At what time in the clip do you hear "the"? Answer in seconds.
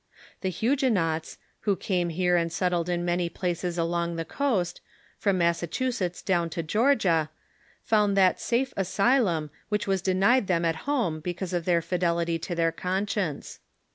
0.41-0.49, 4.15-4.25